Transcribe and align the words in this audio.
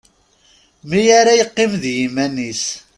Mi 0.89 1.01
ara 1.19 1.33
yeqqim 1.39 1.71
d 1.81 1.83
yiman-is. 1.97 2.63